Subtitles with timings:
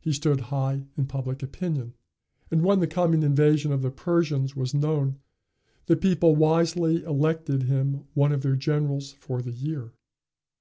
[0.00, 1.94] He stood high in public opinion.
[2.50, 5.20] And when the coming invasion of the Persians was known,
[5.86, 9.92] the people wisely elected him one of their generals for the year.